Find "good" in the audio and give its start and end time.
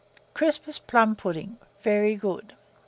2.15-2.53